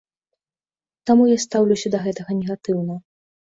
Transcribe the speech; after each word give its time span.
Таму 1.11 1.23
я 1.33 1.37
стаўлюся 1.45 1.87
да 1.99 2.03
гэтага 2.09 2.41
негатыўна. 2.41 2.95